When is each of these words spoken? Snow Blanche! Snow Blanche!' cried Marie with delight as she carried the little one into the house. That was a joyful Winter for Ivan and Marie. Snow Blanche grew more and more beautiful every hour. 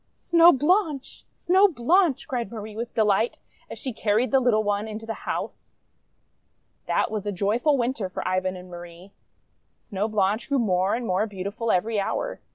Snow 0.15 0.51
Blanche! 0.51 1.25
Snow 1.31 1.67
Blanche!' 1.67 2.27
cried 2.27 2.51
Marie 2.51 2.75
with 2.75 2.95
delight 2.95 3.37
as 3.69 3.77
she 3.77 3.93
carried 3.93 4.31
the 4.31 4.39
little 4.39 4.63
one 4.63 4.87
into 4.87 5.05
the 5.05 5.13
house. 5.29 5.73
That 6.87 7.11
was 7.11 7.27
a 7.27 7.31
joyful 7.31 7.77
Winter 7.77 8.09
for 8.09 8.27
Ivan 8.27 8.55
and 8.55 8.67
Marie. 8.67 9.11
Snow 9.77 10.07
Blanche 10.07 10.49
grew 10.49 10.57
more 10.57 10.95
and 10.95 11.05
more 11.05 11.27
beautiful 11.27 11.69
every 11.71 11.99
hour. 11.99 12.39